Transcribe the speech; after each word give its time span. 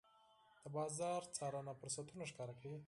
د 0.61 0.63
بازار 0.75 1.21
څارنه 1.35 1.71
فرصتونه 1.79 2.23
ښکاره 2.31 2.53
کوي. 2.61 2.79